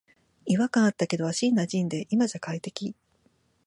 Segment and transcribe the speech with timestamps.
[0.47, 2.95] 違和感あったけど足になじんで今じゃ快適